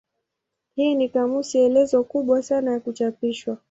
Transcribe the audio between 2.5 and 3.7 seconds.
ya kuchapishwa.